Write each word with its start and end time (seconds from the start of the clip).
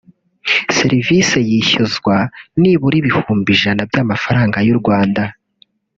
serivisi 0.77 1.37
yishyuzwa 1.51 2.15
nibura 2.59 2.95
ibihumbi 3.01 3.49
ijana 3.55 3.81
by’amafaranga 3.89 4.57
y’u 4.67 4.77
Rwanda 4.79 5.23